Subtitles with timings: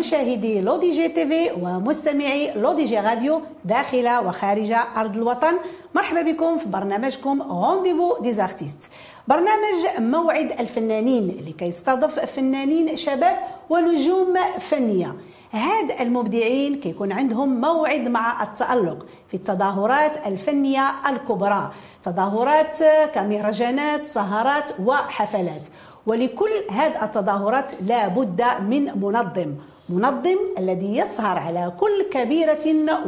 [0.00, 5.54] مشاهدي لودي جي تي في ومستمعي لودي جي راديو داخل وخارج أرض الوطن.
[5.94, 8.90] مرحبا بكم في برنامجكم Rendez-vous des artistes
[9.28, 13.36] برنامج موعد الفنانين اللي كيستضيف فنانين شباب
[13.70, 15.14] ونجوم فنية.
[15.52, 21.70] هاد المبدعين كيكون عندهم موعد مع التألق في التظاهرات الفنية الكبرى.
[22.02, 22.78] تظاهرات
[23.14, 25.66] كمهرجانات سهرات وحفلات.
[26.06, 29.54] ولكل هذه التظاهرات لا بد من منظم.
[29.90, 32.64] منظم الذي يسهر على كل كبيرة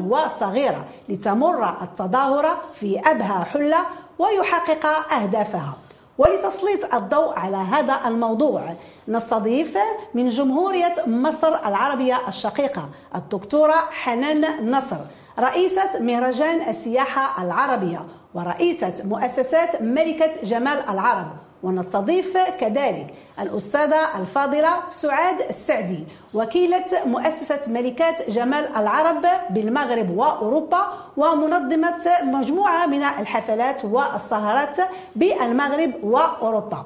[0.08, 3.78] وصغيرة لتمر التظاهرة في أبهى حلة
[4.18, 5.76] ويحقق أهدافها.
[6.18, 8.74] ولتسليط الضوء على هذا الموضوع
[9.08, 9.78] نستضيف
[10.14, 14.96] من جمهورية مصر العربية الشقيقة الدكتورة حنان نصر
[15.38, 21.26] رئيسة مهرجان السياحة العربية ورئيسة مؤسسات ملكة جمال العرب.
[21.62, 32.86] ونستضيف كذلك الأستاذة الفاضلة سعاد السعدي وكيلة مؤسسة ملكات جمال العرب بالمغرب وأوروبا ومنظمة مجموعة
[32.86, 34.76] من الحفلات والسهرات
[35.16, 36.84] بالمغرب وأوروبا.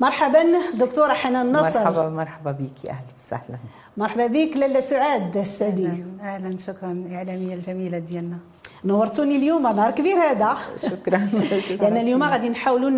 [0.00, 0.42] مرحبا
[0.74, 1.80] دكتورة حنان نصر.
[1.80, 3.58] مرحبا مرحبا بك أهلا وسهلا.
[3.96, 5.86] مرحبا بك لاله سعاد السعدي.
[5.86, 8.38] أهلا أهلا شكرا الاعلاميه الجميلة ديالنا
[8.84, 10.56] نورتوني اليوم نهار كبير هذا.
[10.82, 11.28] شكرا
[11.80, 12.90] لأن اليوم غادي نحاولوا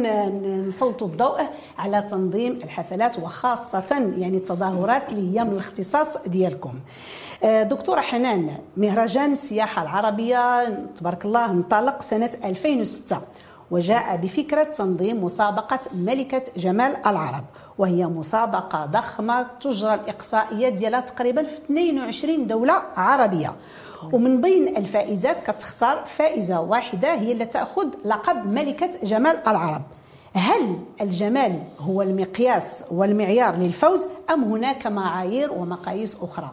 [0.68, 1.40] نسلطوا الضوء
[1.78, 6.74] على تنظيم الحفلات وخاصة يعني التظاهرات اللي هي من الاختصاص ديالكم.
[7.44, 10.64] آه، دكتورة حنان مهرجان السياحة العربية
[10.96, 13.20] تبارك الله انطلق سنة 2006
[13.70, 17.44] وجاء بفكرة تنظيم مسابقة ملكة جمال العرب
[17.78, 23.50] وهي مسابقة ضخمة تجرى الإقصائيات ديالها تقريبا في 22 دولة عربية.
[24.12, 29.82] ومن بين الفائزات كتختار فائزة واحدة هي اللي تأخذ لقب ملكة جمال العرب
[30.34, 36.50] هل الجمال هو المقياس والمعيار للفوز أم هناك معايير ومقاييس أخرى؟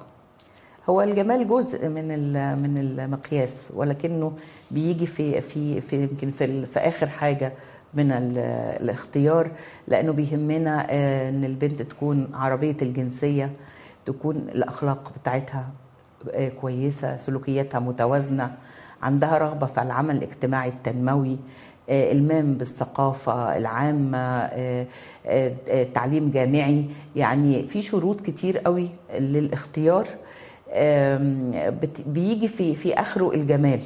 [0.90, 2.08] هو الجمال جزء من
[2.62, 4.32] من المقياس ولكنه
[4.72, 7.54] بيجي في في في يمكن في, في آخر حاجة
[7.94, 9.52] من الاختيار
[9.88, 13.52] لأنه بيهمنا آه، إن البنت تكون عربية الجنسية
[14.06, 15.68] تكون الأخلاق بتاعتها
[16.62, 18.52] كويسة سلوكياتها متوازنة
[19.02, 21.38] عندها رغبة في العمل الاجتماعي التنموي
[21.90, 24.50] آه، إلمام بالثقافة العامة
[25.94, 26.85] تعليم جامعي.
[27.16, 30.08] يعني في شروط كتير قوي للاختيار
[32.06, 33.80] بيجي في في آخره الجمال.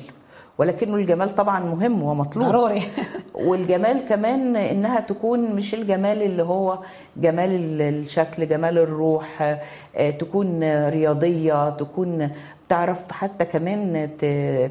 [0.59, 2.81] ولكنه الجمال طبعا مهم ومطلوب ضروري.
[3.47, 6.80] والجمال كمان إنها تكون مش الجمال اللي هو
[7.18, 9.58] جمال الشكل جمال الروح
[9.96, 12.30] آه، تكون رياضية تكون
[12.70, 14.09] تعرف حتى كمان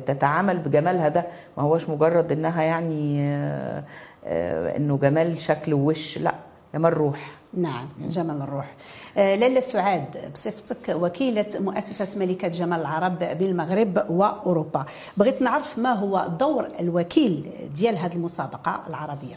[0.06, 1.24] تتعامل بجمالها ده.
[1.56, 3.84] ما هوش مجرد إنها يعني آه،
[4.24, 6.34] آه، إنه جمال شكل ووش لا
[6.74, 7.30] جمال روح.
[7.54, 8.74] نعم جمال الروح.
[9.18, 14.84] آه، لاله سعاد بصفتك وكيلة مؤسسة ملكة جمال العرب بالمغرب وأوروبا.
[15.16, 19.36] بغيت نعرف ما هو دور الوكيل ديال هذه المسابقة العربية؟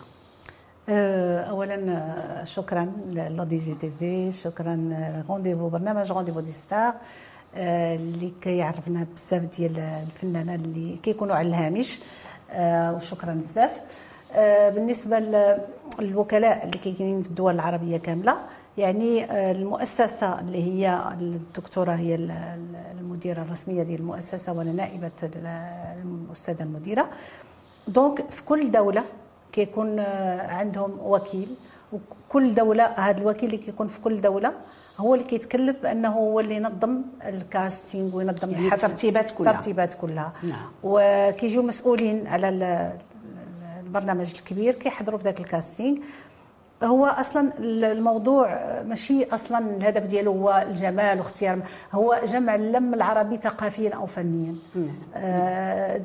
[0.90, 4.90] آه، اولا آه، شكرا لودي جي تي في شكرا
[5.30, 6.94] Rendez-vous برنامج Rendez-vous des stars
[7.58, 12.00] اللي كيعرفنا بزاف ديال الفنانة اللي كيكونوا على الهامش
[12.96, 13.82] وشكرا بزاف.
[14.76, 15.20] بالنسبة
[16.00, 18.36] للوكلاء اللي كاينين في الدول العربية كاملة
[18.78, 22.16] يعني آه، المؤسسة اللي هي الدكتورة هي
[23.00, 25.12] المديرة الرسمية ديال المؤسسة وأنا نائبة
[26.06, 27.10] الأستاذة المديرة.
[27.88, 29.04] donc في كل دولة
[29.52, 31.56] كيكون آه، عندهم وكيل
[31.94, 34.54] وكل دولة هذا الوكيل اللي كيكون في كل دولة
[34.98, 39.52] هو اللي كيتكلف بأنه هو اللي ينظم ال casting وينظم يعني الترتيبات كلها.
[39.52, 40.34] الترتيبات كلها.
[40.44, 40.72] نعم.
[40.84, 42.50] وكيجيو مسؤولين على
[43.86, 45.98] البرنامج الكبير كيحضروا في ذاك ال casting.
[46.84, 51.60] هو أصلا الموضوع ماشي أصلا الهدف ديالو هو الجمال واختيار
[51.92, 54.90] هو جمع اللم العربي ثقافيا أو فنيا نعم.
[55.16, 55.98] آه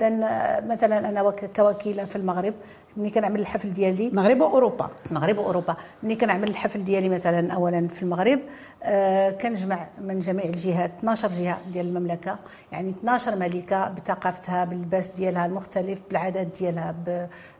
[0.66, 2.54] مثلا أنا كوكيلة في المغرب
[2.96, 4.08] ملي كنعمل الحفل ديالي.
[4.08, 4.90] المغرب وأوروبا.
[5.10, 5.76] المغرب وأوروبا.
[6.02, 8.40] ملي كنعمل الحفل ديالي مثلا اولا في المغرب
[8.82, 12.38] آه كنجمع من جميع الجهات 12 جهة ديال المملكة.
[12.72, 16.94] يعني 12 ملكة بثقافتها باللباس ديالها المختلف بالعادات ديالها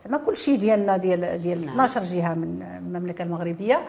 [0.05, 1.69] زعما كل شيء ديالنا ديال ديال نعم.
[1.81, 3.81] 12 جهة من المملكة المغربية.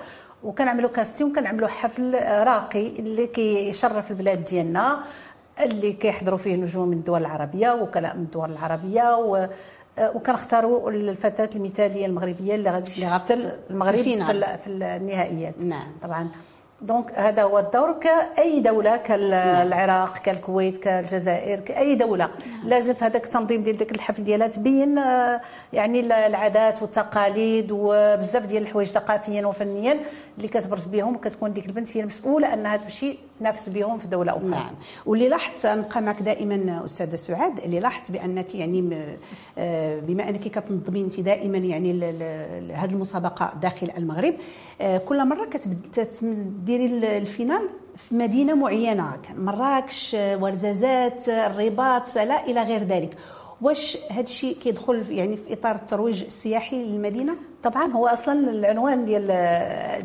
[0.44, 5.00] وكنعملوا casting كنعملوا حفل راقي اللي كيشرف البلاد ديالنا
[5.64, 9.48] اللي كيحضروا فيه نجوم من الدول العربية وكلاء من الدول العربية و
[10.00, 15.64] وكنختاروا الفتاة المثالية المغربية اللي غادي تمثل المغرب في, في النهائيات.
[15.64, 15.88] نعم.
[16.02, 16.30] طبعا.
[16.81, 22.30] donc هذا هو الدور كأي دولة كالعراق كالكويت كالجزائر كأي دولة.
[22.64, 25.42] لازم في هذاك التنظيم ديال ديك الحفل ديالها تبين آه،
[25.74, 30.00] يعني العادات والتقاليد وبزاف ديال الحوايج ثقافيا وفنيا
[30.38, 34.48] اللي كتبرز بهم وكتكون ديك البنت هي المسؤولة أنها تمشي تنافس بهم في دولة أخرى.
[34.50, 34.76] نعم.
[35.06, 39.06] واللي لاحظت نبقى معك دائما أستاذة سعاد اللي لاحظت بأنك يعني
[39.58, 41.92] آه، بما أنك كتنظمي انت دائما يعني
[42.74, 44.34] هذه المسابقة داخل المغرب
[44.82, 45.46] آه، كل مرة
[46.68, 49.19] كتديري الفينال في مدينة معينة.
[49.36, 53.18] مراكش ورزازات الرباط لا إلى غير ذلك.
[53.62, 59.27] واش هذا الشيء كيدخل يعني في إطار الترويج السياحي للمدينة؟ طبعا هو أصلا العنوان ديال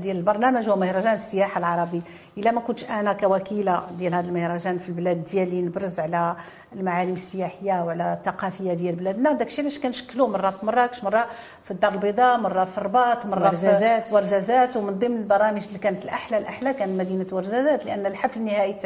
[0.00, 2.02] ديال البرنامج هو مهرجان السياحة العربي
[2.38, 6.36] إلا ما كنتش أنا كوكيلة ديال هذا المهرجان في البلاد ديالي نبرز على
[6.72, 11.26] المعالم السياحية وعلى الثقافية ديال بلادنا داكشي علاش كنشكلوا مرة في مراكش مرة
[11.64, 14.08] في الدار البيضاء مرة في الرباط مرة ورزازات.
[14.08, 18.76] في ورزازات ومن ضمن البرامج اللي كانت الأحلى الأحلى كان مدينة ورزازات لأن الحفل النهائي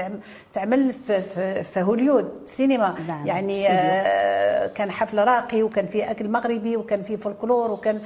[0.53, 3.27] تعمل في, في, في هوليود سينما نعم.
[3.27, 8.01] يعني آه كان حفل راقي وكان فيه أكل مغربي وكان فيه فولكلور وكان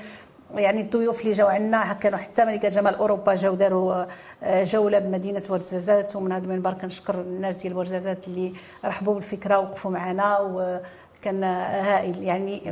[0.55, 4.05] يعني الضيوف اللي جاو عندنا كانوا حتى ملكه جمال أوروبا جاو داروا
[4.43, 8.53] آه، جولة بمدينة ورزازات ومن هذا المنبر كنشكر الناس ديال ورزازات اللي
[8.85, 10.39] رحبوا بالفكرة ووقفوا معنا.
[10.41, 12.23] وكان هائل.
[12.23, 12.69] يعني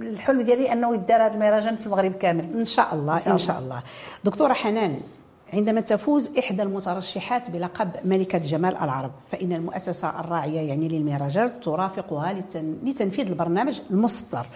[0.00, 2.44] الحلم ديالي أنه يدار هذا المهرجان في المغرب كامل.
[2.54, 3.82] إن شاء الله إن شاء الله, إن شاء الله.
[4.24, 5.00] دكتورة حنان
[5.52, 12.32] عندما تفوز إحدى المترشحات بلقب ملكة جمال العرب فإن المؤسسة الراعية يعني للمهرجان ترافقها
[12.82, 14.46] لتنفيذ البرنامج المصدر.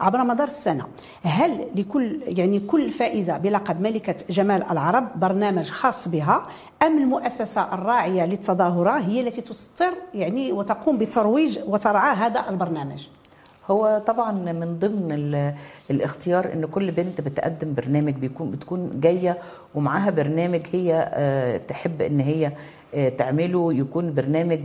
[0.00, 0.86] عبر مدار السنة
[1.22, 6.42] هل لكل يعني كل فائزة بلقب ملكة جمال العرب برنامج خاص بها
[6.82, 13.06] أم المؤسسة الراعية للتظاهرة هي التي تسطر يعني وتقوم بترويج وترعى هذا البرنامج؟
[13.70, 15.52] هو طبعا من ضمن
[15.90, 19.38] الاختيار إن كل بنت بتقدم برنامج بيكون بتكون جاية
[19.74, 22.52] ومعاها برنامج هي آه، تحب إن هي
[22.94, 24.60] آه، تعمله يكون برنامج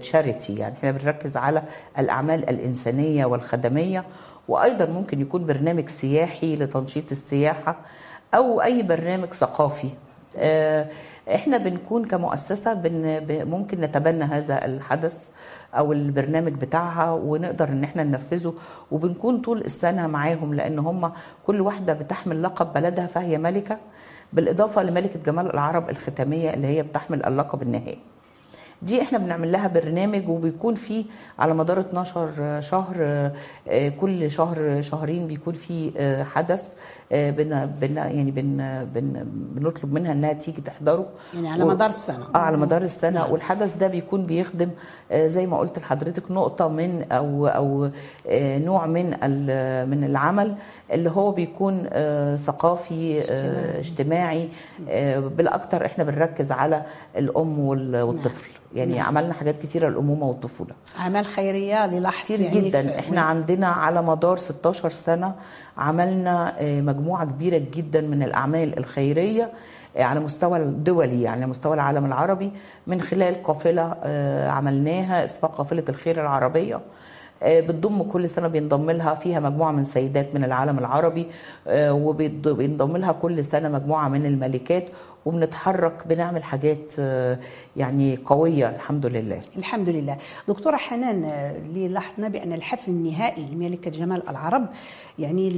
[0.00, 1.62] تشاريتي يعني إحنا بنركز على
[1.98, 4.04] الأعمال الإنسانية والخدمية
[4.48, 7.76] وأيضا ممكن يكون برنامج سياحي لتنشيط السياحة
[8.34, 9.88] أو أي برنامج ثقافي.
[10.36, 10.86] آه،
[11.34, 12.74] إحنا بنكون كمؤسسة
[13.44, 15.30] ممكن نتبنى هذا الحدث.
[15.74, 18.54] أو البرنامج بتاعها ونقدر إن إحنا ننفذه
[18.90, 21.12] وبنكون طول السنة معاهم لأن هم
[21.46, 23.78] كل واحدة بتحمل لقب بلدها فهي ملكة
[24.32, 27.98] بالإضافة لملكة جمال العرب الختامية اللي هي بتحمل اللقب النهائي.
[28.82, 31.04] دي إحنا بنعمل لها برنامج وبيكون فيه
[31.38, 32.94] على مدار 12 شهر
[33.68, 36.74] آه، كل شهر شهرين بيكون فيه آه، حدث.
[37.10, 38.56] بن بن يعني بن
[38.94, 41.06] بن بنطلب منها إنها تيجي تحضره.
[41.34, 42.24] يعني على مدار السنة.
[42.34, 43.10] آه على مدار السنة.
[43.20, 43.32] نعم.
[43.32, 44.70] والحدث ده بيكون بيخدم
[45.14, 47.90] زي ما قلت لحضرتك نقطة من أو أو
[48.58, 49.06] نوع من
[49.90, 50.54] من العمل.
[50.92, 51.88] اللي هو بيكون
[52.36, 53.20] ثقافي
[53.78, 54.48] اجتماعي, اجتماعي.
[55.20, 56.82] بالاكثر إحنا بنركز على
[57.16, 58.50] الأم والطفل.
[58.74, 59.06] يعني نعم.
[59.06, 60.70] عملنا حاجات كتيرة للأمومة والطفولة.
[60.98, 62.98] أعمال خيرية للاحظت كتير يعني جدا.
[62.98, 65.34] إحنا عندنا على مدار 16 سنة
[65.78, 69.50] عملنا آه، مجموعة كبيرة جدا من الأعمال الخيرية
[69.96, 72.52] آه، على مستوى الدولي يعني على مستوى العالم العربي.
[72.86, 76.80] من خلال قافلة آه، عملناها اسمها قافلة الخير العربية.
[77.46, 81.26] بتضم كل سنة بينضم لها فيها مجموعة من سيدات من العالم العربي
[81.72, 84.84] وبينضم لها كل سنة مجموعة من الملكات
[85.26, 87.38] وبنتحرك بنعمل حاجات آه،
[87.78, 89.40] يعني قوية الحمد لله.
[89.56, 90.16] الحمد لله.
[90.48, 94.66] دكتورة حنان آه، اللي لاحظنا بأن الحفل النهائي لملكة جمال العرب
[95.18, 95.50] يعني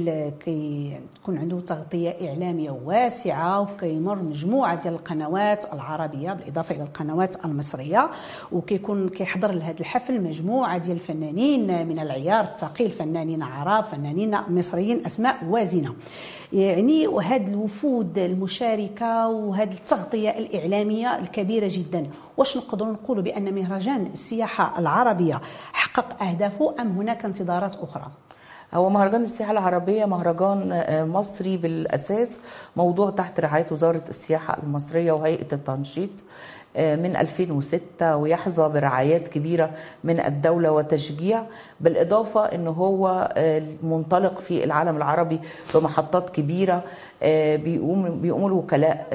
[0.45, 8.09] كي تكون عنده تغطية إعلامية واسعة وكيمر مجموعة ديال القنوات العربية بالإضافة إلى القنوات المصرية
[8.51, 15.37] وكيكون كيحضر لهذا الحفل مجموعة ديال الفنانين من العيار الثقيل فنانين عرب فنانين مصريين أسماء
[15.49, 15.93] وازنة.
[16.53, 22.07] يعني وهذه الوفود المشاركة وهذه التغطية الإعلامية الكبيرة جدا.
[22.37, 25.41] واش نقدروا نقولوا بأن مهرجان السياحة العربية
[25.73, 28.07] حقق أهدافه أم هناك انتظارات أخرى؟
[28.73, 32.31] هو مهرجان السياحة العربية مهرجان آه، مصري بالأساس
[32.75, 36.09] موضوع تحت رعاية وزارة السياحة المصرية وهيئة التنشيط
[36.75, 39.71] آه، من 2006 ويحظى برعايات كبيرة
[40.03, 41.43] من الدولة وتشجيع.
[41.81, 45.39] بالإضافة أنه هو آه، منطلق في العالم العربي
[45.75, 46.83] بمحطات كبيرة
[47.23, 49.07] آه، بيقوم بيقوموا الوكلاء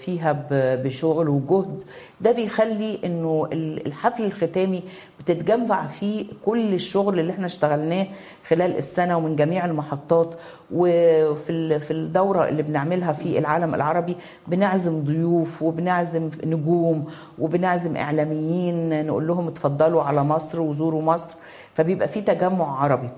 [0.00, 1.82] فيها بشغل وجهد.
[2.20, 4.82] ده بيخلي إنه الحفل الختامي
[5.20, 8.06] بتتجمع فيه كل الشغل اللي إحنا اشتغلناه
[8.48, 10.34] خلال السنة ومن جميع المحطات.
[10.74, 17.04] وفي في الدورة اللي بنعملها في العالم العربي بنعزم ضيوف وبنعزم نجوم
[17.38, 21.36] وبنعزم إعلاميين نقول لهم اتفضلوا على مصر وزوروا مصر.
[21.74, 23.08] فبيبقى في تجمع عربي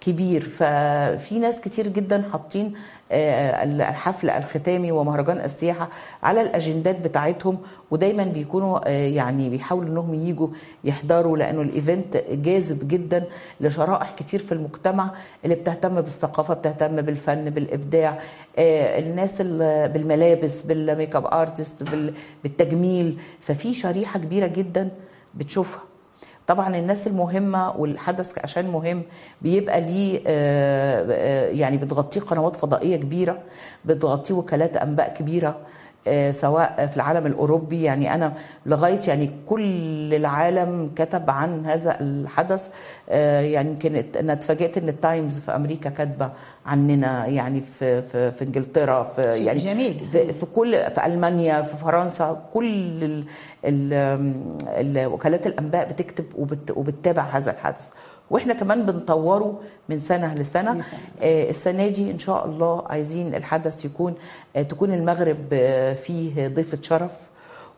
[0.00, 0.40] كبير.
[0.42, 2.72] ففي ناس كتير جدا حاطين
[3.12, 5.88] آه، الحفل الختامي ومهرجان السياحة
[6.22, 7.58] على الأجندات بتاعتهم
[7.90, 10.48] ودايما بيكونوا آه، يعني بيحاولوا إنهم يجوا
[10.84, 13.24] يحضروا لأنه الإيفنت جاذب جدا
[13.60, 15.10] لشرائح كتير في المجتمع
[15.44, 18.18] اللي بتهتم بالثقافة بتهتم بالفن بالإبداع.
[18.58, 23.18] آه، الناس ال- بالملابس بال makeup artist بال- بالتجميل.
[23.40, 24.88] ففي شريحة كبيرة جدا
[25.34, 25.80] بتشوفها.
[26.46, 29.02] طبعا الناس المهمة والحدث عشان مهم
[29.42, 33.38] بيبقى ليه آه، آه، يعني بتغطيه قنوات فضائية كبيرة
[33.84, 35.56] بتغطيه وكالات أنباء كبيرة.
[36.30, 38.32] سواء في العالم الأوروبي يعني أنا
[38.66, 42.68] لغاية يعني كل العالم كتب عن هذا الحدث
[43.08, 46.30] آه، يعني يمكن أنا اتفاجئت إن التايمز في أمريكا كاتبة
[46.66, 49.94] عننا يعني في في, في إنجلترا في يعني جميل.
[50.12, 53.24] في, في كل في ألمانيا في فرنسا كل ال
[53.64, 53.92] ال
[54.66, 57.90] ال وكالات الأنباء بتكتب وبت وبتتابع هذا الحدث
[58.32, 60.98] وإحنا كمان بنطوره من سنة لسنة لسنة.
[61.22, 64.14] آه، السنة دي إن شاء الله عايزين الحدث يكون
[64.56, 67.10] آه، تكون المغرب آه، فيه ضيفة شرف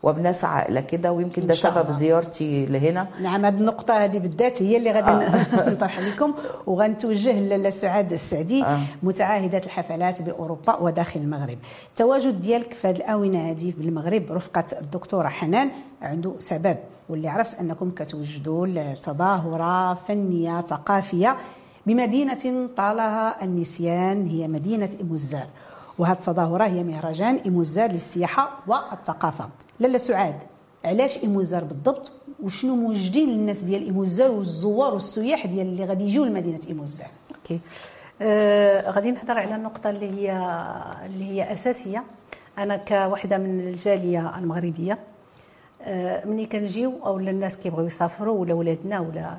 [0.05, 1.91] وبنسعى إلى كده ويمكن ده سبب.
[1.91, 5.69] زيارتي لهنا نعم هذه النقطة هذه بالذات هي اللي غادي آه.
[5.71, 6.33] نطرح لكم
[6.67, 8.79] وغنتوجه لاله سعاد السعدي آه.
[9.03, 11.57] متعاهدة الحفلات بأوروبا وداخل المغرب
[11.89, 15.69] التواجد ديالك في هذه الآونة هذه بالمغرب رفقة الدكتورة حنان
[16.01, 16.77] عنده سبب
[17.09, 21.37] واللي عرفت أنكم كتوجدوا لتظاهرة فنية ثقافية
[21.85, 25.47] بمدينة طالها النسيان هي مدينة إموزار
[25.99, 29.49] وهذه التظاهرة هي مهرجان إموزار للسياحة والثقافة.
[29.79, 30.35] لاله سعاد
[30.85, 32.11] علاش إيموزار بالضبط؟
[32.43, 37.59] وشنو موجدين للناس ديال إيموزار والزوار والسياح ديال اللي غادي يجيو لمدينة إيموزار؟ okay.
[38.21, 40.31] آه غادي نهضر على النقطة اللي هي
[41.05, 42.03] اللي هي أساسية.
[42.57, 44.99] أنا كوحدة من الجالية المغربية
[45.81, 49.37] آه ملي كنجيو أو الناس كيبغيو يسافروا ولا ولادنا ولا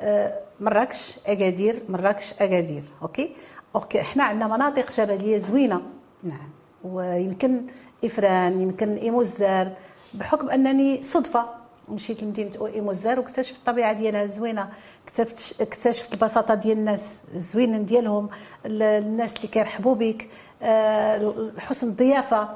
[0.00, 3.30] آه مراكش أكادير مراكش أكادير okay؟
[3.74, 5.82] okay إحنا عندنا مناطق جبلية زوينة.
[6.28, 6.50] نعم.
[6.84, 7.62] ويمكن
[8.04, 9.72] إفران يمكن ايموزار
[10.14, 11.46] بحكم أنني صدفة
[11.88, 14.68] مشيت لمدينة ايموزار واكتشفت الطبيعة ديالها الزوينه
[15.06, 18.28] اكتشفت اكتشفت البساطة ديال الناس الزوينين ديالهم
[18.66, 20.28] ال- الناس اللي كيرحبوا بك
[20.62, 22.48] آه، حسن الضيافة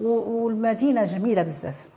[0.00, 1.88] و- والمدينة جميلة بزاف.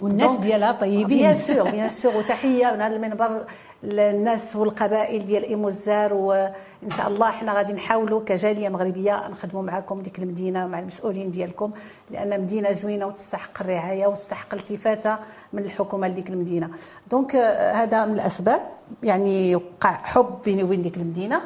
[0.00, 1.06] والناس ديالها طيبين.
[1.06, 3.44] bien sûr bien sûr وتحية من هذا المنبر
[3.82, 10.18] للناس والقبائل ديال ايموزار وإن شاء الله إحنا غادي نحاولوا كجالية مغربية نخدموا معكم ديك
[10.18, 11.70] المدينة مع المسؤولين ديالكم
[12.10, 15.18] لأن مدينة زوينة وتستحق الرعاية وتستحق الالتفاته
[15.52, 16.70] من الحكومة لديك المدينة.
[17.10, 18.62] دونك آه، هذا من الأسباب
[19.02, 21.40] يعني وقع حب بيني وبين ديك المدينة.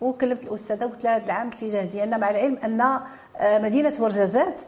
[0.00, 4.60] وكلمت الأستاذة قلت لها هذا العام الاتجاه ديالنا مع العلم أن آه، مدينة ورزازات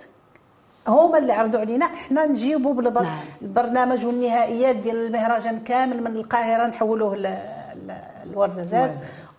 [0.89, 1.87] هما اللي عرضوا علينا.
[1.87, 3.03] إحنا نجيبوا بالبر...
[3.03, 3.19] نعم.
[3.43, 7.23] البرنامج والنهائيات ديال المهرجان كامل من القاهرة نحولوه ل...
[7.87, 7.93] ل...
[8.31, 8.91] الورزازات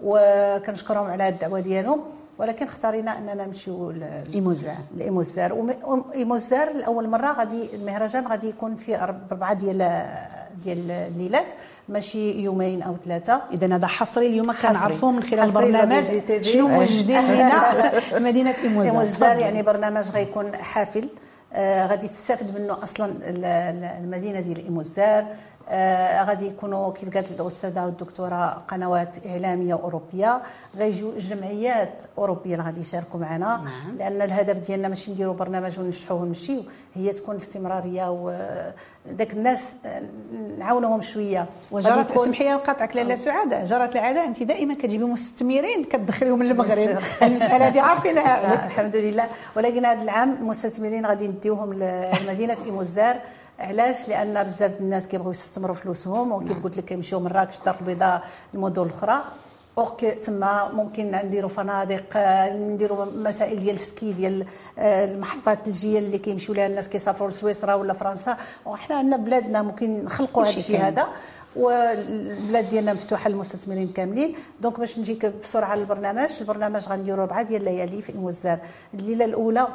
[0.04, 2.02] وكنشكرهم على الدعوة ديالهم.
[2.38, 4.04] ولكن اختارينا أننا نمشيو ل...
[4.34, 5.54] ايموزار لإيموزار.
[5.54, 9.78] وايموزار لأول مرة غادي المهرجان غادي يكون فيه أربعة ديال
[10.64, 11.52] ديال الليلات.
[11.90, 13.42] ماشي يومين أو ثلاثة.
[13.52, 14.72] اذا هذا حصري اليوم حصري.
[14.72, 16.44] كنعرفوا من خلال البرنامج في.
[16.44, 18.92] شنو موجدين لنا في مدينة إيموزار.
[18.94, 19.38] إيموزار.
[19.38, 21.10] يعني برنامج غيكون حافل.
[21.88, 25.20] غادي تستافد منه أصلا ال- ال- المدينة ديال إيموزار.
[25.22, 25.36] آه
[26.28, 30.42] غادي يكونوا كيف قالت الأستاذة والدكتورة قنوات إعلامية أوروبية
[30.78, 33.46] غيجيو جمعيات أوروبية اللي غادي يشاركوا معنا.
[33.48, 33.96] نعم.
[33.98, 36.64] لأن الهدف ديالنا ماشي نديروا برنامج وننجحوه ونمشيو
[36.96, 40.02] هي تكون استمرارية وداك الناس آه،
[40.60, 41.46] نعاونوهم شوية.
[41.72, 47.04] وجرت يكون- اسمحي لي نقاطعك لاله سعاد جرت العادة أنت دائما كتجيبي مستثمرين كتدخليهم بالسر.
[47.22, 48.66] المسألة دي لا عارفينها.
[48.68, 49.28] الحمد لله.
[49.56, 53.18] ولكن هذا العام المستثمرين غادي نديوهم لمدينة إيموزار.
[53.60, 58.82] علاش؟ لأن بزاف الناس كيبغيو يستثمروا فلوسهم وكيف قلت لك كيمشيو مراكش الدار البيضاء المدن
[58.82, 59.22] الاخرى
[59.78, 62.18] أوك تما ممكن نديروا فنادق
[62.52, 64.46] نديروا مسائل ديال السكي ديال
[64.80, 68.38] آه، المحطات الثلجيه اللي كيمشيو لها الناس كيسافروا لسويسرا ولا فرنسا.
[68.66, 70.82] وحنا عندنا بلادنا ممكن نخلقوا هذا الشيء.
[70.82, 71.08] هذا
[71.56, 74.36] والبلاد ديالنا مفتوحة للمستثمرين كاملين.
[74.62, 78.60] donc باش نجيك بسرعة للبرنامج البرنامج غنديروا اربعه ديال الليالي في الموزار
[78.94, 79.68] الليلة الأولى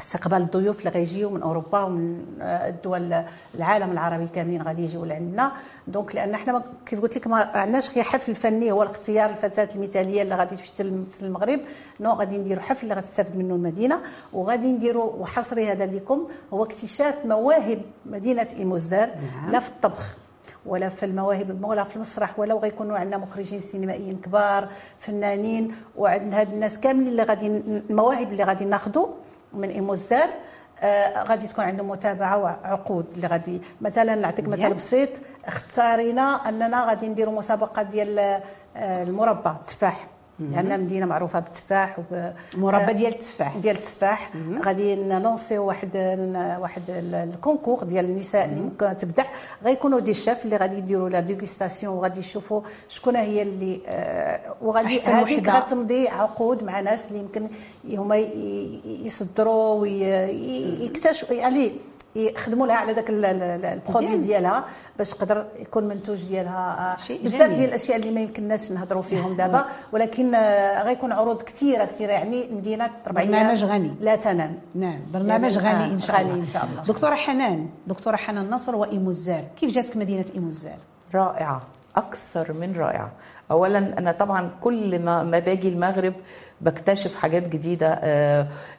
[0.00, 3.24] استقبال الضيوف اللي غيجيو من أوروبا ومن آه، الدول
[3.54, 5.52] العالم العربي كاملين غادي يجيو لعندنا.
[5.88, 9.68] donc لأن إحنا ما- كيف قلت لك ما عندناش غير حفل فني هو الاختيار الفتاه
[9.74, 11.60] المثالية اللي غادي تمشي تمثل المغرب.
[12.00, 14.00] non غادي نديروا حفل اللي غتستافد منه المدينة.
[14.32, 19.50] وغادي نديروا وحصري هذا لكم هو اكتشاف مواهب مدينة ايموزار نعم.
[19.50, 20.16] لا في الطبخ
[20.66, 25.74] ولا في المواهب ولا في المسرح ولا وغيكونوا عندنا مخرجين سينمائيين كبار فنانين.
[25.96, 29.06] وعندنا هاد الناس كاملين اللي غادي المواهب اللي غادي ناخذوا
[29.52, 30.28] من ايموزار
[30.80, 34.48] آه غادي تكون عندهم متابعة وعقود اللي غادي مثلا نعطيك.
[34.48, 35.08] مثال بسيط
[35.46, 38.40] اختارينا أننا غادي نديروا مسابقة ديال
[38.76, 40.06] المربى التفاح
[40.40, 42.32] لأن مدينة معروفة بالتفاح وب...
[42.56, 43.56] مربى ديال التفاح.
[43.56, 44.32] ديال التفاح.
[44.64, 45.96] غادي ن lancer يو واحد
[46.60, 49.24] واحد ال concours ديال النساء اللي ممكن تبدع.
[49.64, 55.00] غيكونوا des chefs اللي غادي يديروا la dégustation وغادي يشوفوا شكون هي اللي آه وغادي
[55.00, 57.48] هذيك غتمضي عقود مع ناس اللي يمكن
[57.88, 58.16] هما
[58.84, 61.72] يصدروا ويكتشفوا يعني
[62.18, 64.64] يخدموا لها على ذاك البرودوي ديالها
[64.98, 66.96] باش تقدر يكون منتوج ديالها.
[67.24, 70.34] بزاف ديال الأشياء اللي ما يمكنناش نهضروا فيهم دابا ولكن
[70.84, 73.94] غيكون عروض كثيرة كثيرة يعني مدينة برنامج غني.
[74.00, 74.58] لا تنام.
[74.74, 76.34] نعم برنامج يعني غني إن شاء الله.
[76.34, 76.82] إن شاء الله.
[76.82, 80.78] دكتورة حنان دكتورة حنان نصر وايموزار كيف جاتك مدينة ايموزار
[81.14, 81.62] رائعة.
[81.98, 83.10] أكثر من رائعة.
[83.50, 86.14] اولا أنا طبعا كل ما ما باجي المغرب
[86.60, 88.00] بكتشف حاجات جديدة.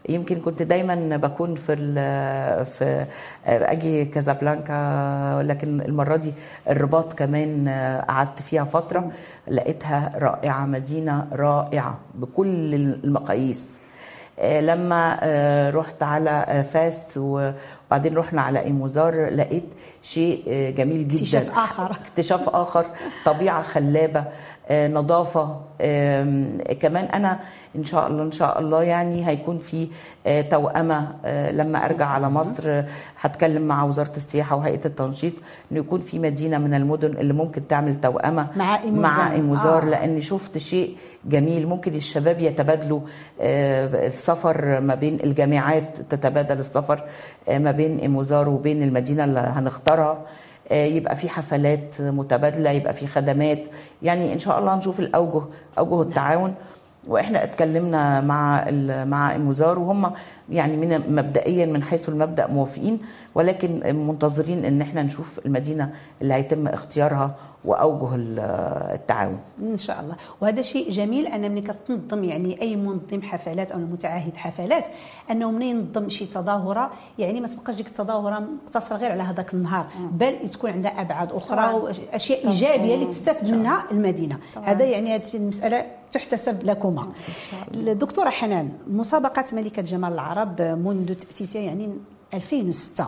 [0.09, 1.75] يمكن كنت دايما بكون في
[2.65, 3.05] في
[3.45, 6.33] أجي كازابلانكا لكن المرة دي
[6.69, 7.69] الرباط كمان
[8.07, 9.11] قعدت فيها فترة.
[9.47, 13.79] لقيتها رائعة مدينة رائعة بكل المقاييس.
[14.43, 15.19] لما
[15.75, 19.63] رحت على فاس وبعدين رحنا على إيموزار لقيت
[20.13, 20.43] شيء
[20.77, 21.15] جميل جدا.
[21.17, 21.91] اكتشاف آخر.
[21.91, 22.85] اكتشاف آخر
[23.25, 24.23] طبيعة خلابة
[24.71, 25.59] نظافة
[26.81, 27.39] كمان أنا
[27.75, 29.87] إن شاء الله إن شاء الله يعني هيكون في
[30.49, 31.07] توأمة
[31.51, 32.83] لما أرجع على مصر
[33.21, 35.33] هتكلم مع وزارة السياحة وهيئة التنشيط
[35.71, 39.85] انه يكون في مدينة من المدن اللي ممكن تعمل توأمة مع إيموزار, مع إيموزار آه.
[39.85, 40.95] لأني شفت شيء
[41.25, 41.67] جميل.
[41.67, 42.99] ممكن الشباب يتبادلوا
[43.41, 47.03] السفر ما بين الجامعات تتبادل السفر
[47.49, 50.21] ما بين إيموزار وبين المدينة اللي هنختارها.
[50.71, 53.59] يبقى في حفلات متبادلة يبقى في خدمات.
[54.01, 55.45] يعني إن شاء الله نشوف الأوجه
[55.77, 56.53] أوجه التعاون.
[57.07, 58.65] وإحنا اتكلمنا مع
[59.05, 60.11] مع المزار وهم
[60.49, 62.99] يعني من مبدئيا من حيث المبدأ موافقين.
[63.35, 67.35] ولكن منتظرين إن إحنا نشوف المدينة اللي هيتم اختيارها
[67.65, 68.09] وأوجه
[68.93, 69.39] التعاون.
[69.61, 70.15] إن شاء الله.
[70.41, 74.85] وهذا شيء جميل أن ملي كتنظم يعني أي منظم حفلات أو متعهد حفلات
[75.31, 79.85] أنه ملي ينظم شي تظاهرة يعني ما تبقاش ديك التظاهرة مقتصرة غير على هذاك النهار
[80.11, 84.39] بل تكون عندها أبعاد أخرى وأشياء إيجابية اللي تستفد منها المدينة.
[84.63, 87.07] هذا يعني هذه المسألة تحتسب لكما.
[87.73, 91.89] الدكتورة حنان مسابقة ملكة جمال العرب منذ تأسيسها يعني
[92.33, 93.07] 2006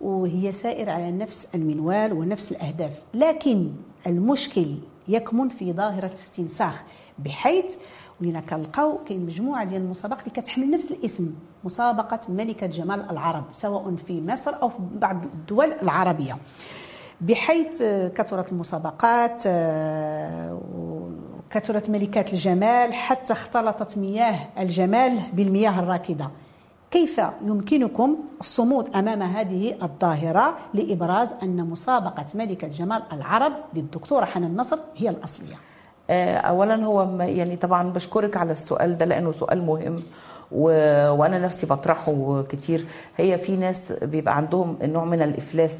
[0.00, 2.90] وهي سائرة على نفس المنوال ونفس الأهداف.
[3.14, 3.70] لكن
[4.06, 4.74] المشكل
[5.08, 6.82] يكمن في ظاهرة الاستنساخ
[7.18, 7.74] بحيث
[8.20, 13.94] ولينا كنلقاو كاين مجموعة ديال المسابقات اللي كتحمل نفس الاسم مسابقة ملكة جمال العرب سواء
[14.06, 16.36] في مصر أو في بعض الدول العربية.
[17.20, 17.82] بحيث
[18.14, 19.42] كثرت المسابقات
[20.74, 26.30] وكثرت ملكات الجمال حتى اختلطت مياه الجمال بالمياه الراكدة.
[26.94, 34.78] كيف يمكنكم الصمود أمام هذه الظاهرة لإبراز أن مسابقة ملكة جمال العرب للدكتوره حنان نصر
[34.96, 35.54] هي الأصلية؟
[36.10, 39.96] اولا هو يعني طبعا بشكرك على السؤال ده لأنه سؤال مهم
[40.52, 40.62] و...
[41.10, 42.84] وأنا نفسي بطرحه كتير
[43.16, 45.78] هي في ناس بيبقى عندهم نوع من الإفلاس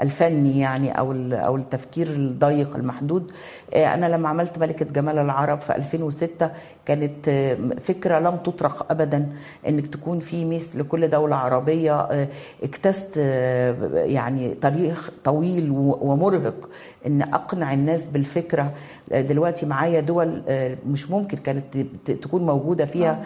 [0.00, 3.32] الفني يعني أو أو التفكير الضيق المحدود
[3.76, 6.50] أنا لما عملت ملكة جمال العرب في 2006
[6.86, 7.30] كانت
[7.80, 9.28] فكرة لم تطرق ابدا
[9.68, 12.26] إنك تكون في Miss لكل دولة عربية
[12.62, 13.16] اكتست
[13.94, 16.68] يعني تاريخ طويل ومرهق
[17.06, 18.72] إن أقنع الناس بالفكرة.
[19.10, 20.42] دلوقتي معايا دول
[20.86, 21.64] مش ممكن كانت
[22.22, 23.22] تكون موجودة فيها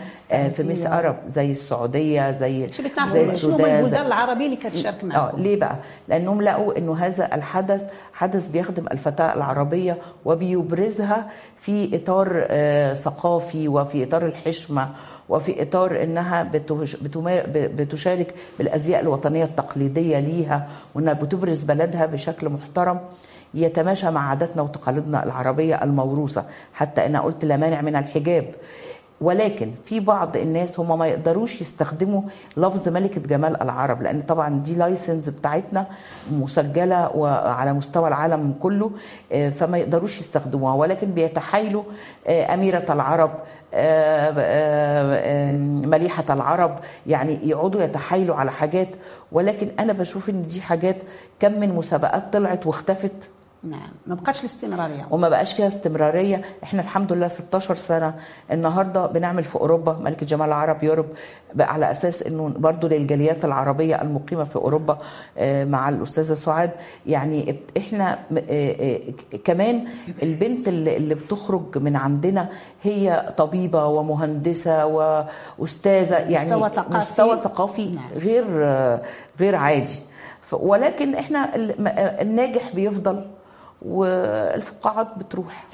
[0.48, 2.66] في ميس عرب زي السعودية زي
[3.12, 5.76] زي السودان البلدان العربيه اللي كتشارك معاهم آه ليه بقى؟
[6.08, 12.46] لأنهم لقوا إنه هذا الحدث حدث بيخدم الفتاة العربية وبيبرزها في إطار
[12.94, 13.45] ثقافي.
[13.54, 14.88] وفي إطار الحشمة
[15.28, 16.50] وفي إطار إنها
[17.52, 23.00] بتشارك بالأزياء الوطنية التقليدية ليها وإنها بتبرز بلدها بشكل محترم
[23.54, 26.44] يتماشى مع عاداتنا وتقاليدنا العربية الموروثة.
[26.74, 28.54] حتى أنا قلت لا مانع من الحجاب.
[29.20, 32.22] ولكن في بعض الناس هم ما يقدروش يستخدموا
[32.56, 35.86] لفظ ملكة جمال العرب لأن طبعا دي لايسنس بتاعتنا
[36.32, 38.90] مسجلة وعلى مستوى العالم كله
[39.50, 40.74] فما يقدروش يستخدموها.
[40.74, 41.82] ولكن بيتحايلوا
[42.28, 43.30] أميرة العرب
[45.86, 48.88] مليحة العرب يعني يقعدوا يتحايلوا على حاجات.
[49.32, 50.96] ولكن أنا بشوف إن دي حاجات
[51.40, 53.30] كم من مسابقات طلعت واختفت.
[53.66, 53.88] نعم.
[54.06, 55.06] ما بقاش الاستمرارية.
[55.10, 56.42] وما بقاش فيها استمرارية.
[56.62, 58.14] إحنا الحمد لله 16 سنة.
[58.52, 61.06] النهارده بنعمل في أوروبا ملكه جمال العرب يوروب
[61.60, 64.98] على أساس إنه برضو للجاليات العربية المقيمة في أوروبا
[65.42, 66.70] مع الأستاذة سعاد.
[67.06, 68.18] يعني إحنا
[69.44, 69.84] كمان
[70.22, 72.48] البنت اللي بتخرج من عندنا
[72.82, 74.86] هي طبيبة ومهندسة
[75.58, 76.98] وأستاذة يعني مستوى ثقافي.
[76.98, 78.10] مستوى ثقافي نعم.
[78.16, 78.44] غير
[79.40, 79.98] غير عادي.
[80.52, 81.50] ولكن إحنا
[82.22, 83.26] الناجح بيفضل
[83.82, 85.66] والفقاعات بتروح.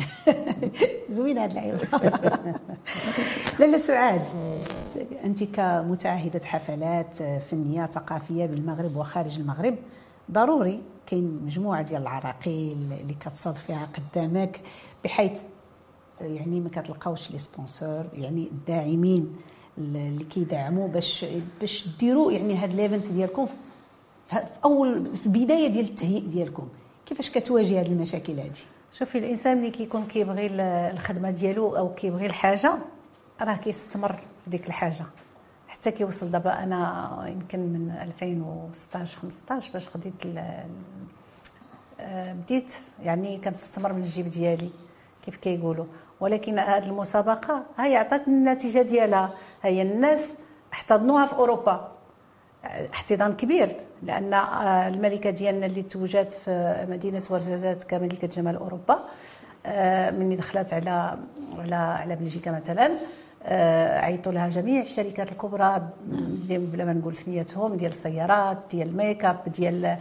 [1.08, 1.78] زوين هذا العيب
[3.58, 4.22] لاله سعاد
[5.24, 9.74] انت كمتعهدة حفلات فنية ثقافية بالمغرب وخارج المغرب
[10.30, 14.60] ضروري كاين مجموعة ديال العراقيل اللي كتصادف فيها قدامك
[15.04, 15.42] بحيث
[16.20, 19.36] يعني ما كتلقاوش les sponsors يعني الداعمين
[19.78, 21.26] اللي كيدعموا باش
[21.60, 26.68] باش ديروا يعني هذا l'event ديالكم في اول في البداية ديال التهيئ ديالكم.
[27.12, 28.50] كيفاش كتواجه هذه المشاكل هذه
[28.92, 30.46] شوفي الإنسان ملي كيكون كيبغي
[30.90, 32.78] الخدمة ديالو أو كيبغي الحاجة
[33.42, 34.12] راه كيستمر
[34.44, 35.04] في ديك الحاجة.
[35.68, 40.26] حتى كيوصل دابا أنا يمكن من 2016 15 باش خديت
[42.00, 42.74] آه، بديت.
[43.02, 44.70] يعني كنستثمر من الجيب ديالي
[45.24, 45.86] كيف كيقولوا.
[46.20, 49.34] ولكن هذه المسابقة هي عطات النتيجة ديالها.
[49.62, 50.36] هي الناس
[50.72, 51.91] احتضنوها في أوروبا.
[52.64, 58.98] احتضان كبير لأن آه، الملكة ديالنا اللي توجت في مدينة ورزازات كملكة جمال أوروبا
[59.66, 61.18] آه، مني دخلت على
[61.58, 62.90] على على بلجيكا مثلا
[63.44, 65.82] آه، عيطوا لها جميع الشركات الكبرى
[66.48, 69.96] بلا ما نقول سميتهم ديال السيارات ديال الميك أب ديال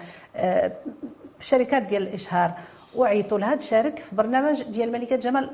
[1.39, 2.54] الشركات ديال الإشهار
[2.95, 5.50] وعيطوا لها تشارك في برنامج ديال ملكة جمال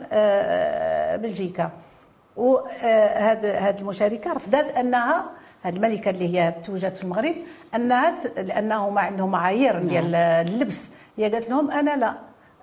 [1.21, 1.71] بلجيكا.
[2.81, 5.25] هذه المشاركة رفضت أنها
[5.63, 7.35] هذه الملكة اللي هي توجد في المغرب
[7.75, 9.87] أنها لأنه ما عندهم معايير نعم.
[9.87, 12.13] ديال اللبس هي قالت لهم أنا لا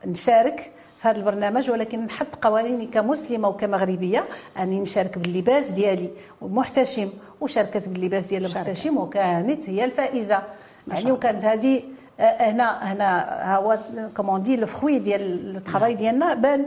[0.07, 4.24] نشارك في هذا البرنامج ولكن نحط قوانيني كمسلمة وكمغربية
[4.59, 6.11] أني نشارك باللباس ديالي
[6.42, 7.09] محتشم
[7.40, 10.42] وشاركت باللباس ديال المحتشم وكانت هي الفائزة
[10.88, 11.83] يعني وكانت هذه
[12.20, 13.78] آه، هنا هنا هو
[14.16, 15.98] كومون دي الفخوي ديال الطرافاي نعم.
[15.98, 16.66] ديالنا بان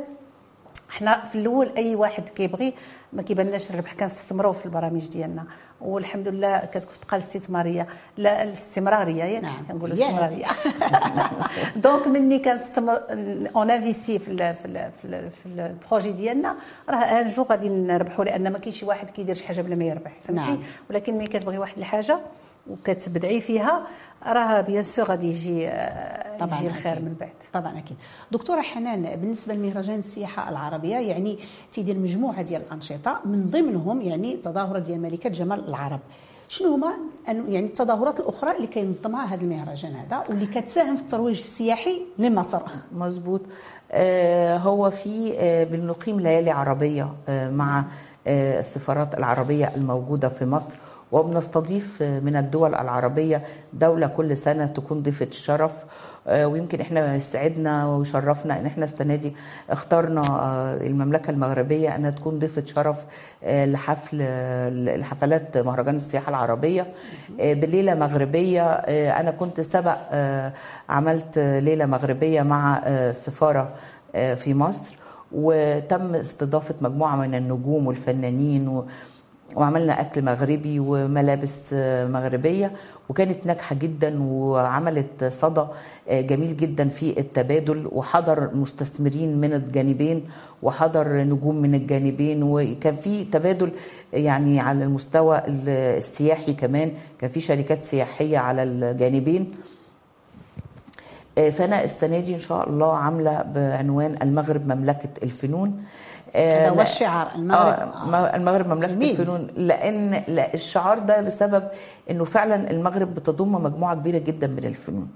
[0.90, 2.74] حنا في الأول أي واحد كيبغي
[3.14, 5.46] ما كيبانناش الربح كنستثمروا في البرامج ديالنا.
[5.82, 9.66] والحمد لله كتبقى الاستثماريه لا الاستمراريه ياك نعم.
[9.68, 10.46] كنقولوا الاستمراريه
[11.76, 13.02] دونك مني كنستمر
[13.56, 14.92] اون انفيسي في ال في ال
[15.44, 16.56] في, البروجي ديالنا.
[16.90, 20.12] راه ان جو غادي نربحوا لأن ما كاينش واحد كيدير شي حاجة بلا ما يربح
[20.24, 20.60] فهمتي؟ نعم.
[20.90, 22.20] ولكن ملي كتبغي واحد الحاجة
[22.70, 23.88] وكتبدعي فيها
[24.26, 25.70] راه bien sûr غادي يجي
[26.40, 27.30] طبعا يجي الخير من بعد.
[27.54, 27.98] طبعا أكيد.
[28.32, 31.40] دكتورة حنان بالنسبة لمهرجان السياحة العربية يعني
[31.72, 36.00] تيدير مجموعة ديال الأنشطة من ضمنهم يعني تظاهره ديال ملكة جمال العرب.
[36.50, 36.94] شنو هما
[37.28, 43.42] يعني التظاهرات الأخرى اللي كينظمها هذا المهرجان هذا واللي كتساهم في الترويج السياحي لمصر؟ مزبوط.
[43.92, 47.84] آه هو في آه بنقيم ليالي عربية آه مع
[48.28, 50.70] آه السفارات العربية الموجودة في مصر.
[51.12, 53.42] وبنستضيف من الدول العربية
[53.74, 55.72] دولة كل سنة تكون ضيفة الشرف
[56.28, 59.34] آه، ويمكن إحنا يسعدنا ويشرفنا إن إحنا السنة دي
[59.70, 62.96] اخترنا آه، المملكة المغربية إنها تكون ضيفة شرف
[63.44, 64.18] آه، لحفل
[65.00, 66.88] لحفلات مهرجان السياحة العربية.
[67.40, 68.64] بليلة مغربية.
[69.20, 69.98] أنا كنت سبق
[70.90, 73.70] عملت ليلة مغربية مع السفاره
[74.14, 74.96] في مصر.
[75.32, 78.82] وتم استضافة مجموعة من النجوم والفنانين
[79.58, 81.74] وعملنا أكل مغربي وملابس
[82.14, 82.72] مغربية
[83.10, 85.66] وكانت ناجحة جدا وعملت صدى
[86.12, 90.24] جميل جدا في التبادل وحضر مستثمرين من الجانبين
[90.64, 93.72] وحضر نجوم من الجانبين وكان في تبادل
[94.14, 99.54] يعني على المستوى السياحي كمان كان في شركات سياحية على الجانبين.
[101.38, 105.84] فأنا السنة دي إن شاء الله عاملة بعنوان المغرب مملكة الفنون.
[106.36, 109.12] هذا هو الشعار المغرب آه المغرب مملكة جميل.
[109.12, 111.64] الفنون لأن لا الشعار ده بسبب
[112.10, 115.08] إنه فعلا المغرب بتضم مجموعة كبيرة جدا من الفنون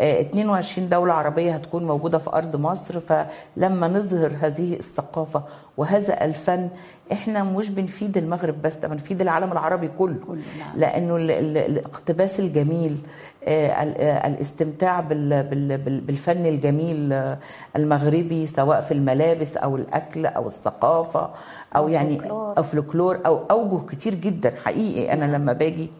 [0.00, 5.42] 22 دولة عربية هتكون موجودة في أرض مصر فلما نظهر هذه الثقافة
[5.76, 6.68] وهذا الفن
[7.12, 10.76] إحنا مش بنفيد المغرب بس ده بنفيد العالم العربي كله, كله نعم.
[10.80, 17.38] لأنه الاقتباس الجميل آه، آه، الاستمتاع بالفن الجميل آه،
[17.76, 21.30] المغربي سواء في الملابس أو الأكل أو الثقافة
[21.76, 22.20] أو يعني
[22.58, 23.18] الفلكلور.
[23.26, 25.12] أو أوجه كتير جدا حقيقي.
[25.12, 25.90] أنا لما باجي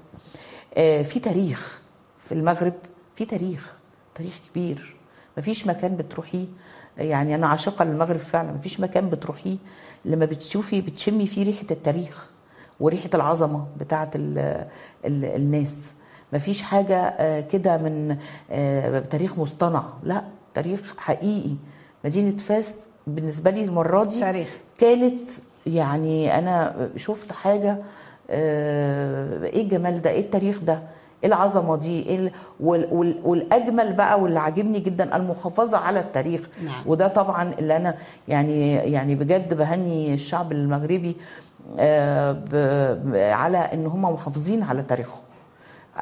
[0.74, 1.80] في تاريخ
[2.24, 2.72] في المغرب
[3.16, 3.74] في تاريخ
[4.14, 4.96] تاريخ كبير.
[5.38, 6.46] مفيش مكان بتروحيه
[6.98, 8.52] يعني أنا عاشقة للمغرب فعلا.
[8.52, 9.56] مفيش مكان بتروحيه
[10.04, 12.26] لما بتشوفي بتشمي فيه ريحة التاريخ
[12.80, 14.10] وريحة العظمة بتاعه
[15.04, 15.92] الناس.
[16.32, 18.16] مفيش حاجة آه، كده من
[18.50, 19.82] آه، تاريخ مصطنع.
[20.02, 20.22] لا
[20.54, 21.54] تاريخ حقيقي.
[22.04, 24.48] مدينة فاس بالنسبة لي المرة دي تاريخ.
[24.78, 25.30] كانت
[25.66, 27.76] يعني أنا شفت حاجة
[28.30, 30.72] آه، إيه الجمال ده؟ إيه التاريخ ده؟
[31.22, 32.32] إيه العظمة دي؟ إيه
[33.24, 36.48] والأجمل بقى واللي عاجبني جدا المحافظة على التاريخ.
[36.64, 36.82] نعم.
[36.86, 37.94] وده طبعا اللي أنا
[38.28, 41.16] يعني يعني بجد بهني الشعب المغربي
[43.32, 45.21] على إن هم محافظين على تاريخهم.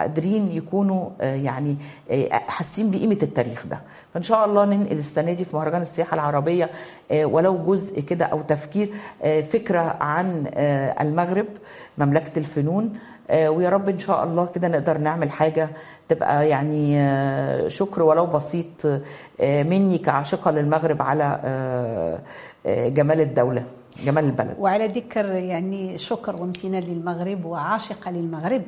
[0.01, 1.77] قادرين يكونوا آه، يعني
[2.11, 3.79] آه، حاسين بقيمة التاريخ ده.
[4.15, 6.71] فإن شاء الله ننقل السنة دي في مهرجان السياحة العربية
[7.11, 8.89] آه، ولو جزء كده أو تفكير
[9.53, 10.51] فكرة عن
[11.01, 11.47] المغرب
[11.99, 12.99] مملكة الفنون
[13.31, 15.69] ويا رب إن شاء الله كده نقدر نعمل حاجة
[16.09, 18.87] تبقى يعني شكر ولو بسيط
[19.43, 21.39] مني كعاشقة للمغرب على
[22.67, 23.65] جمال الدولة.
[24.05, 24.57] جمال البلد.
[24.59, 28.63] وعلى ذكر يعني شكر وامتنان للمغرب وعاشقه للمغرب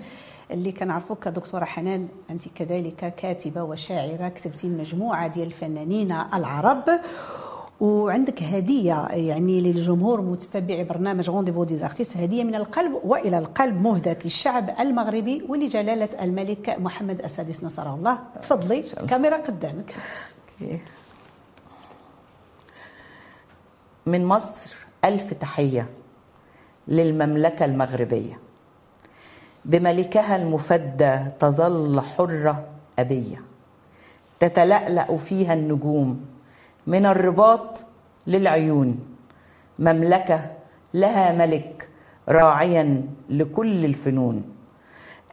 [0.51, 6.85] اللي كنعرفوك دكتورة حنان أنت كذلك كاتبة وشاعرة كتبتي مجموعه ديال الفنانين العرب.
[7.81, 14.17] وعندك هدية يعني للجمهور متتبعي برنامج Rendez-vous des artistes هدية من القلب وإلى القلب مهداة
[14.25, 18.19] للشعب المغربي ولجلالة الملك محمد السادس نصره الله.
[18.41, 19.95] تفضلي الكاميرا قدامك.
[24.07, 25.89] من مصر ألف تحية
[26.89, 28.39] للمملكة المغربية.
[29.65, 32.65] بملكها المفدى تظل حرة
[32.99, 33.43] أبية.
[34.41, 36.27] تتلألأ فيها النجوم
[36.87, 37.79] من الرباط
[38.27, 39.01] للعيون.
[39.79, 40.41] مملكة
[40.95, 41.89] لها ملك
[42.29, 44.45] راعيا لكل الفنون.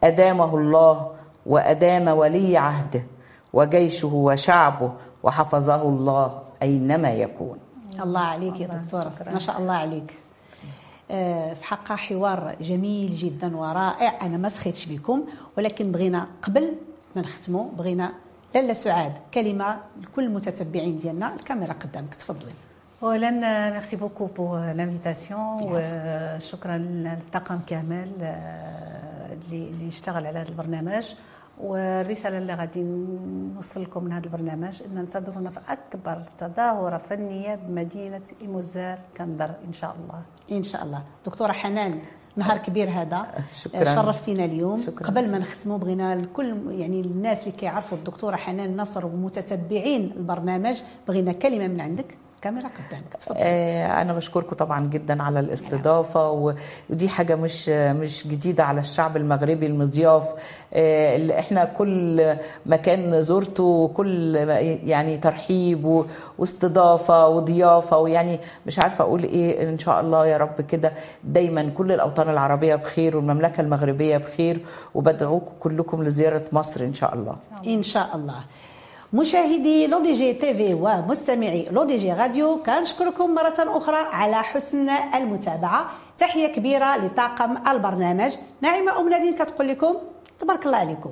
[0.03, 1.11] أدامه الله
[1.45, 3.03] وأدام ولي عهده
[3.53, 4.91] وجيشه وشعبه
[5.23, 7.68] وحفظه الله أينما يكون.
[8.03, 10.13] الله عليك يا دكتورة ما شاء الله عليك.
[11.11, 14.25] آه، في حقها حوار جميل جدا ورائع.
[14.25, 15.23] أنا ما سخيتش بكم
[15.57, 16.73] ولكن بغينا قبل
[17.15, 18.11] ما نختموا بغينا
[18.55, 21.35] لاله سعاد كلمة لكل المتتبعين ديالنا.
[21.35, 22.51] الكاميرا قدامك تفضلي.
[23.03, 23.31] اولا
[23.69, 31.05] merci beaucoup pour l'invitation وشكرا للطاقم كامل آه، اللي اللي اشتغل على هذا البرنامج.
[31.59, 32.83] والرسالة اللي غادي
[33.55, 39.73] نوصل لكم من هذا البرنامج إن ننتظرونا في أكبر تظاهره فنية بمدينة إيموزار كندر إن
[39.73, 40.21] شاء الله.
[40.57, 41.03] إن شاء الله.
[41.25, 41.99] دكتورة حنان
[42.35, 43.25] نهار كبير هذا.
[43.53, 43.95] شكراً.
[43.95, 44.77] شرفتينا اليوم.
[44.81, 45.07] شكراً.
[45.07, 51.31] قبل ما نختموا بغينا الكل يعني الناس اللي كيعرفوا الدكتورة حنان نصر ومتتبعين البرنامج بغينا
[51.31, 52.17] كلمة من عندك.
[52.41, 53.37] كاميرا قدامك.
[53.37, 56.53] آه، أنا بشكركم طبعا جدا على الاستضافة
[56.89, 60.23] ودي حاجة مش مش جديدة على الشعب المغربي المضياف.
[60.73, 64.35] آه، اللي إحنا كل مكان زرته كل
[64.85, 66.03] يعني ترحيب
[66.37, 70.91] واستضافة وضيافة ويعني مش عارفة أقول إيه إن شاء الله يا رب كده.
[71.23, 74.59] دايما كل الأوطان العربية بخير والمملكة المغربية بخير
[74.95, 77.35] وبدعوكم كلكم لزيارة مصر إن شاء الله.
[77.67, 78.35] إن شاء الله.
[79.13, 85.89] مشاهدي Le DJ TV ومستمعي Le DJ Radio كنشكركم مرة أخرى على حسن المتابعة.
[86.17, 88.31] تحية كبيرة لطاقم البرنامج.
[88.61, 89.95] نعيمة أم نادين كتقول لكم
[90.39, 91.11] تبارك الله عليكم.